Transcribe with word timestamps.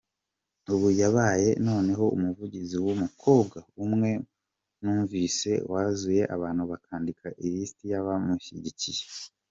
“Ubu 0.73 0.87
yabaye 1.01 1.49
noneho 1.67 2.05
umuvugizi 2.15 2.77
w’umukobwa 2.85 3.57
umwe 3.85 4.11
numvise 4.81 5.51
wazuye 5.71 6.23
abantu 6.35 6.61
bakandika 6.71 7.25
ilisiti 7.45 7.85
y’abamushyigikiye. 7.91 9.03